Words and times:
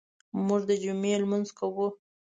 موږ 0.47 0.61
د 0.69 0.71
جمعې 0.83 1.15
لمونځ 1.21 1.47
کوو. 1.59 1.87